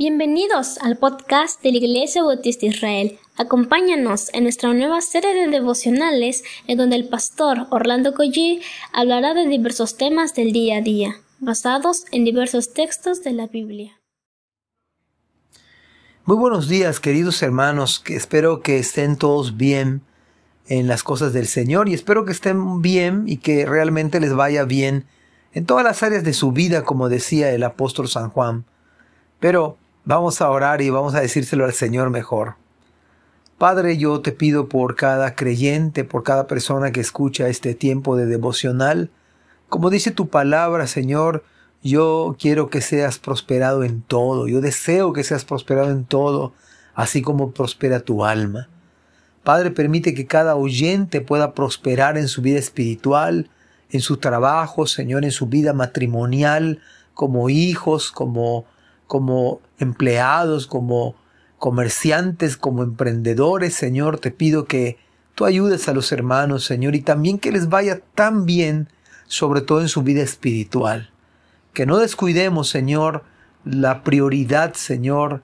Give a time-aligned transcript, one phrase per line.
[0.00, 3.18] Bienvenidos al podcast de la Iglesia Bautista Israel.
[3.36, 9.48] Acompáñanos en nuestra nueva serie de devocionales en donde el pastor Orlando Collie hablará de
[9.48, 13.98] diversos temas del día a día, basados en diversos textos de la Biblia.
[16.24, 20.02] Muy buenos días, queridos hermanos, espero que estén todos bien
[20.68, 24.62] en las cosas del Señor y espero que estén bien y que realmente les vaya
[24.62, 25.06] bien
[25.54, 28.64] en todas las áreas de su vida, como decía el apóstol San Juan.
[29.40, 29.76] Pero
[30.08, 32.54] Vamos a orar y vamos a decírselo al Señor mejor.
[33.58, 38.24] Padre, yo te pido por cada creyente, por cada persona que escucha este tiempo de
[38.24, 39.10] devocional,
[39.68, 41.44] como dice tu palabra, Señor,
[41.82, 46.54] yo quiero que seas prosperado en todo, yo deseo que seas prosperado en todo,
[46.94, 48.70] así como prospera tu alma.
[49.44, 53.50] Padre, permite que cada oyente pueda prosperar en su vida espiritual,
[53.90, 56.80] en su trabajo, Señor, en su vida matrimonial,
[57.12, 58.64] como hijos, como
[59.08, 61.16] como empleados, como
[61.58, 64.98] comerciantes, como emprendedores, Señor, te pido que
[65.34, 68.88] tú ayudes a los hermanos, Señor, y también que les vaya tan bien,
[69.26, 71.10] sobre todo en su vida espiritual.
[71.72, 73.24] Que no descuidemos, Señor,
[73.64, 75.42] la prioridad, Señor,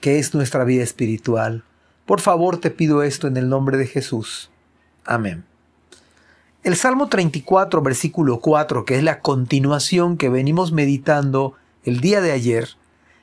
[0.00, 1.62] que es nuestra vida espiritual.
[2.06, 4.50] Por favor, te pido esto en el nombre de Jesús.
[5.04, 5.44] Amén.
[6.64, 11.54] El Salmo 34, versículo 4, que es la continuación que venimos meditando
[11.84, 12.76] el día de ayer,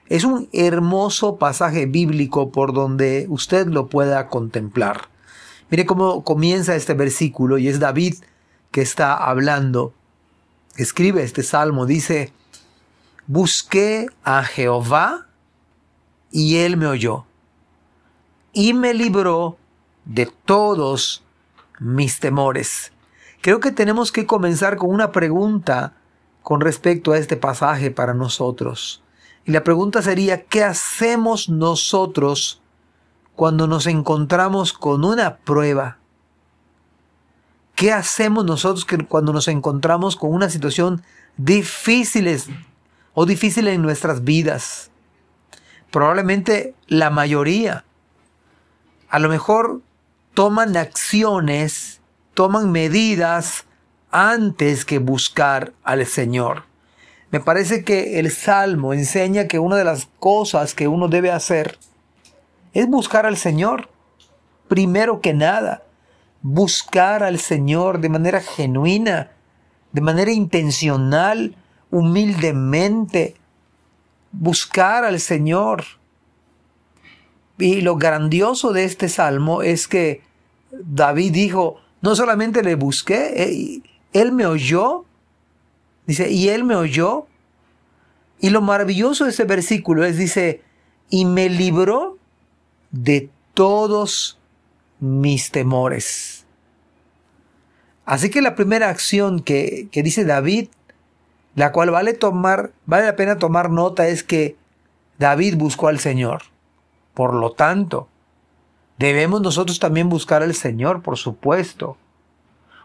[0.07, 5.09] es un hermoso pasaje bíblico por donde usted lo pueda contemplar.
[5.69, 8.15] Mire cómo comienza este versículo y es David
[8.71, 9.93] que está hablando.
[10.77, 12.33] Escribe este salmo, dice,
[13.27, 15.27] busqué a Jehová
[16.31, 17.25] y él me oyó
[18.51, 19.57] y me libró
[20.05, 21.23] de todos
[21.79, 22.91] mis temores.
[23.41, 25.93] Creo que tenemos que comenzar con una pregunta
[26.43, 29.03] con respecto a este pasaje para nosotros.
[29.45, 32.61] Y la pregunta sería, ¿qué hacemos nosotros
[33.35, 35.97] cuando nos encontramos con una prueba?
[37.75, 41.01] ¿Qué hacemos nosotros cuando nos encontramos con una situación
[41.37, 42.27] difícil
[43.13, 44.91] o difícil en nuestras vidas?
[45.89, 47.85] Probablemente la mayoría.
[49.09, 49.81] A lo mejor
[50.33, 52.01] toman acciones,
[52.33, 53.65] toman medidas
[54.11, 56.63] antes que buscar al Señor.
[57.31, 61.77] Me parece que el Salmo enseña que una de las cosas que uno debe hacer
[62.73, 63.89] es buscar al Señor.
[64.67, 65.83] Primero que nada,
[66.41, 69.31] buscar al Señor de manera genuina,
[69.91, 71.55] de manera intencional,
[71.91, 73.35] humildemente.
[74.31, 75.85] Buscar al Señor.
[77.59, 80.21] Y lo grandioso de este salmo es que
[80.71, 83.81] David dijo, no solamente le busqué, eh,
[84.13, 85.05] él me oyó.
[86.05, 87.27] Dice, y él me oyó.
[88.39, 90.61] Y lo maravilloso de ese versículo es, dice,
[91.09, 92.17] y me libró
[92.91, 94.39] de todos
[94.99, 96.45] mis temores.
[98.05, 100.69] Así que la primera acción que, que dice David,
[101.55, 104.55] la cual vale tomar, vale la pena tomar nota, es que
[105.19, 106.43] David buscó al Señor.
[107.13, 108.07] Por lo tanto,
[108.97, 111.97] debemos nosotros también buscar al Señor, por supuesto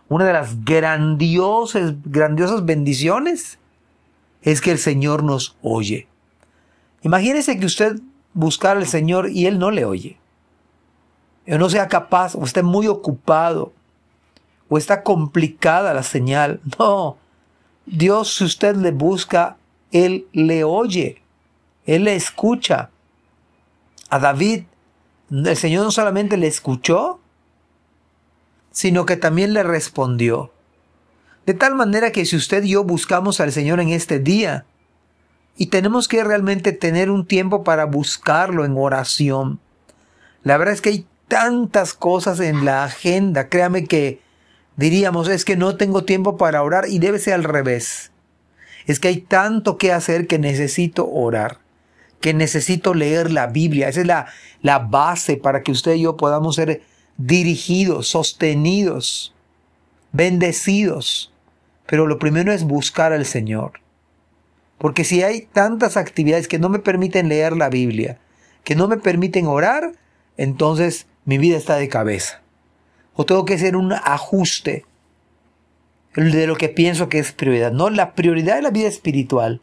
[0.08, 3.58] una de las grandiosas, grandiosas bendiciones
[4.42, 6.06] es que el Señor nos oye.
[7.02, 7.98] Imagínese que usted
[8.34, 10.18] buscara al Señor y Él no le oye.
[11.48, 13.72] O no sea capaz, o esté muy ocupado,
[14.68, 16.60] o está complicada la señal.
[16.78, 17.16] No,
[17.86, 19.56] Dios si usted le busca,
[19.90, 21.22] Él le oye,
[21.86, 22.90] Él le escucha.
[24.10, 24.64] A David,
[25.30, 27.20] el Señor no solamente le escuchó,
[28.74, 30.52] sino que también le respondió.
[31.46, 34.66] De tal manera que si usted y yo buscamos al Señor en este día,
[35.56, 39.60] y tenemos que realmente tener un tiempo para buscarlo en oración.
[40.42, 44.20] La verdad es que hay tantas cosas en la agenda, créame que
[44.76, 48.10] diríamos es que no tengo tiempo para orar y debe ser al revés.
[48.86, 51.58] Es que hay tanto que hacer que necesito orar,
[52.20, 53.88] que necesito leer la Biblia.
[53.88, 54.26] Esa es la,
[54.60, 56.82] la base para que usted y yo podamos ser
[57.16, 59.34] dirigidos, sostenidos,
[60.12, 61.32] bendecidos.
[61.86, 63.80] Pero lo primero es buscar al Señor.
[64.78, 68.18] Porque si hay tantas actividades que no me permiten leer la Biblia,
[68.64, 69.92] que no me permiten orar,
[70.36, 72.42] entonces mi vida está de cabeza.
[73.14, 74.84] O tengo que hacer un ajuste
[76.14, 77.72] de lo que pienso que es prioridad.
[77.72, 79.60] No, la prioridad es la vida espiritual.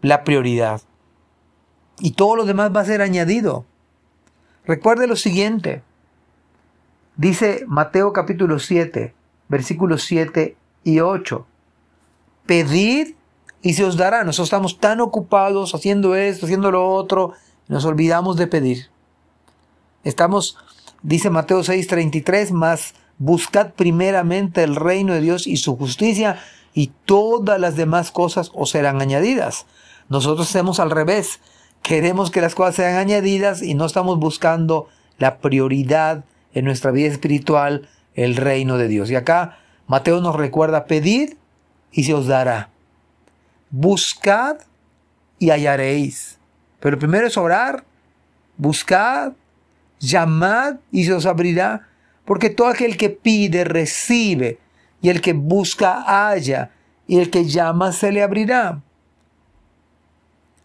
[0.00, 0.82] La prioridad.
[1.98, 3.66] Y todo lo demás va a ser añadido.
[4.66, 5.82] Recuerde lo siguiente.
[7.18, 9.12] Dice Mateo capítulo 7,
[9.48, 11.44] versículos 7 y 8.
[12.46, 13.16] Pedid
[13.60, 14.22] y se os dará.
[14.22, 17.32] Nosotros estamos tan ocupados haciendo esto, haciendo lo otro,
[17.66, 18.86] nos olvidamos de pedir.
[20.04, 20.58] Estamos,
[21.02, 26.38] dice Mateo 6:33, más buscad primeramente el reino de Dios y su justicia
[26.72, 29.66] y todas las demás cosas os serán añadidas.
[30.08, 31.40] Nosotros hacemos al revés.
[31.82, 34.86] Queremos que las cosas sean añadidas y no estamos buscando
[35.18, 36.24] la prioridad
[36.54, 39.10] en nuestra vida espiritual, el reino de Dios.
[39.10, 41.34] Y acá Mateo nos recuerda, pedid
[41.92, 42.70] y se os dará.
[43.70, 44.58] Buscad
[45.38, 46.38] y hallaréis.
[46.80, 47.84] Pero primero es orar,
[48.56, 49.32] buscad,
[49.98, 51.88] llamad y se os abrirá.
[52.24, 54.58] Porque todo aquel que pide, recibe,
[55.00, 56.70] y el que busca, halla,
[57.06, 58.82] y el que llama, se le abrirá.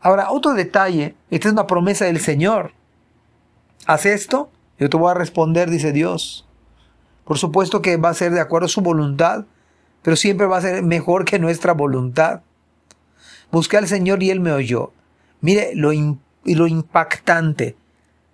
[0.01, 2.73] Ahora, otro detalle, esta es una promesa del Señor.
[3.85, 6.47] Haz esto, yo te voy a responder, dice Dios.
[7.25, 9.45] Por supuesto que va a ser de acuerdo a su voluntad,
[10.01, 12.41] pero siempre va a ser mejor que nuestra voluntad.
[13.51, 14.91] Busqué al Señor y Él me oyó.
[15.41, 15.91] Mire lo,
[16.43, 17.77] lo impactante.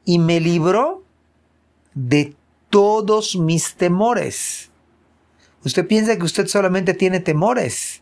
[0.05, 1.03] Y me libró
[1.93, 2.35] de
[2.69, 4.71] todos mis temores.
[5.63, 8.01] Usted piensa que usted solamente tiene temores.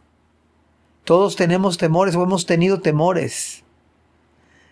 [1.04, 3.64] Todos tenemos temores o hemos tenido temores.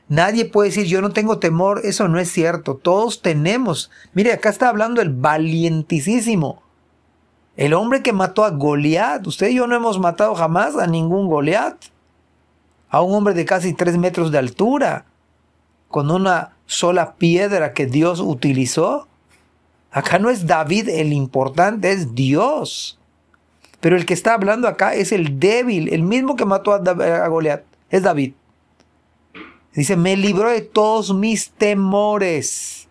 [0.08, 2.76] Nadie puede decir yo no tengo temor, eso no es cierto.
[2.76, 3.90] Todos tenemos.
[4.14, 6.62] Mire, acá está hablando el valientísimo.
[7.58, 9.26] El hombre que mató a Goliat.
[9.26, 11.76] Usted y yo no hemos matado jamás a ningún Goliat.
[12.90, 15.06] A un hombre de casi tres metros de altura.
[15.88, 19.08] Con una sola piedra que Dios utilizó.
[19.92, 23.00] Acá no es David el importante, es Dios.
[23.80, 27.28] Pero el que está hablando acá es el débil, el mismo que mató a, a
[27.28, 28.34] Goliat, es David.
[29.76, 32.88] Dice, me libró de todos mis temores.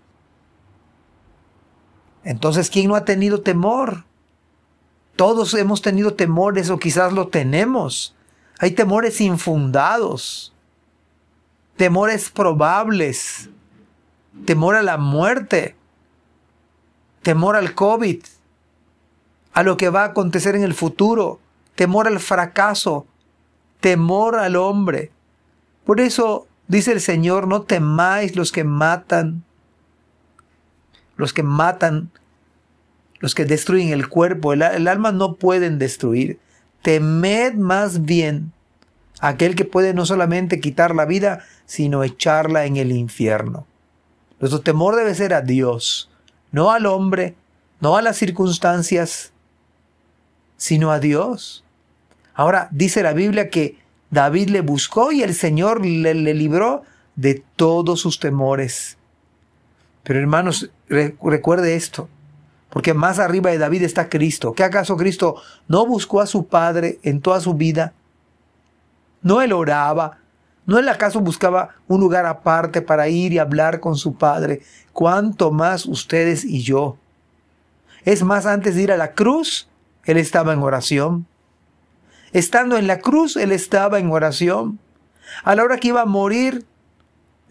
[2.22, 4.04] Entonces, ¿quién no ha tenido temor?
[5.16, 8.14] Todos hemos tenido temores o quizás lo tenemos.
[8.58, 10.54] Hay temores infundados,
[11.76, 13.48] temores probables,
[14.44, 15.76] temor a la muerte,
[17.22, 18.22] temor al COVID,
[19.54, 21.40] a lo que va a acontecer en el futuro,
[21.76, 23.06] temor al fracaso,
[23.80, 25.12] temor al hombre.
[25.84, 29.44] Por eso dice el Señor, no temáis los que matan,
[31.16, 32.10] los que matan,
[33.20, 36.38] los que destruyen el cuerpo, el, alma no pueden destruir.
[36.82, 38.52] Temed más bien
[39.20, 43.66] aquel que puede no solamente quitar la vida, sino echarla en el infierno.
[44.40, 46.10] Nuestro temor debe ser a Dios,
[46.52, 47.34] no al hombre,
[47.80, 49.32] no a las circunstancias,
[50.56, 51.64] sino a Dios.
[52.34, 53.78] Ahora dice la Biblia que
[54.14, 56.84] David le buscó y el Señor le, libró
[57.16, 58.96] de todos sus temores.
[60.04, 62.08] Pero hermanos, recuerde esto,
[62.70, 64.52] porque más arriba de David está Cristo.
[64.52, 67.92] ¿Qué acaso Cristo no buscó a su Padre en toda su vida?
[69.20, 70.18] ¿No él oraba?
[70.64, 74.62] ¿No él acaso buscaba un lugar aparte para ir y hablar con su Padre?
[74.92, 76.96] ¿Cuánto más ustedes y yo?
[78.04, 79.68] Es más, antes de ir a la cruz,
[80.04, 81.26] él estaba en oración.
[82.34, 84.80] Estando en la cruz, Él estaba en oración.
[85.44, 86.66] A la hora que iba a morir,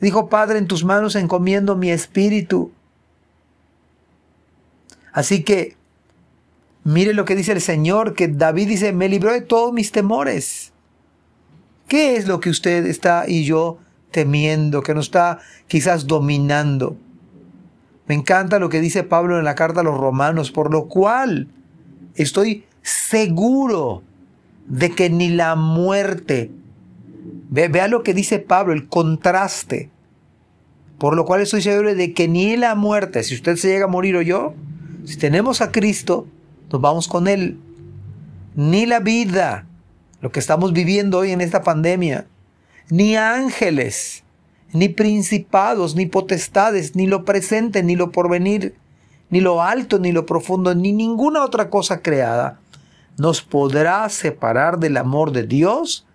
[0.02, 2.74] dijo, Padre, en tus manos encomiendo mi espíritu.
[5.14, 5.78] Así que,
[6.84, 10.74] mire lo que dice el Señor, que David dice, me libró de todos mis temores.
[11.88, 13.78] ¿Qué es lo que usted está y yo
[14.12, 16.98] temiendo, que nos está quizás dominando?
[18.06, 21.48] Me encanta lo que dice Pablo en la carta a los romanos, por lo cual
[22.16, 24.04] estoy seguro
[24.68, 26.52] de que ni la muerte,
[27.50, 29.90] vea lo que dice Pablo, el contraste,
[30.98, 33.90] por lo cual estoy seguro de que ni la muerte, si usted se llega a
[33.90, 34.54] morir o yo,
[35.06, 36.28] si tenemos a Cristo,
[36.72, 37.60] nos vamos con Él,
[38.56, 39.68] ni la vida,
[40.22, 42.26] lo que estamos viviendo hoy en esta pandemia,
[42.90, 44.24] ni ángeles,
[44.72, 48.76] ni principados, ni potestades, ni lo presente, ni lo porvenir,
[49.30, 52.60] ni lo alto, ni lo profundo, ni ninguna otra cosa creada
[53.18, 56.06] nos podrá separar del amor de Dios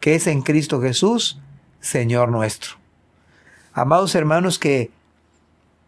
[0.00, 1.40] que es en Cristo Jesús,
[1.80, 2.76] Señor nuestro.
[3.72, 4.90] Amados hermanos, que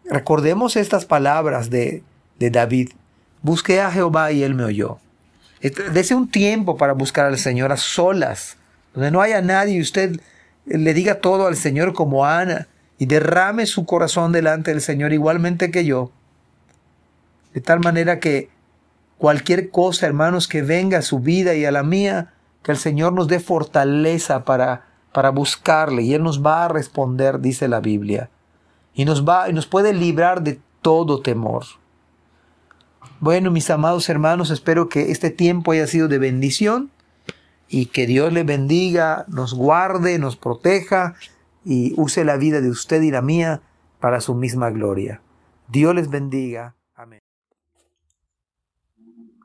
[0.05, 2.03] recordemos estas palabras de,
[2.39, 2.91] de David.
[3.41, 4.99] Busqué a Jehová y él me oyó.
[5.61, 8.57] Dese un tiempo para buscar al Señor a solas,
[8.93, 10.19] donde no haya nadie y usted
[10.65, 15.71] le diga todo al Señor como Ana y derrame su corazón delante del Señor igualmente
[15.71, 16.11] que yo
[17.53, 18.49] de tal manera que
[19.21, 23.13] cualquier cosa, hermanos, que venga a su vida y a la mía, que el Señor
[23.13, 28.31] nos dé fortaleza para, para buscarle y Él nos va a responder, dice la Biblia,
[28.95, 31.65] y nos va y nos puede librar de todo temor.
[33.19, 36.89] Bueno, mis amados hermanos, espero que este tiempo haya sido de bendición
[37.69, 41.13] y que Dios le bendiga, nos guarde, nos proteja
[41.63, 43.61] y use la vida de usted y la mía
[43.99, 45.21] para su misma gloria.
[45.67, 46.73] Dios les bendiga.